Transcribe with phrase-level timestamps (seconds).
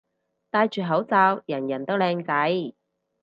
[0.49, 2.73] 戴住口罩人人都靚仔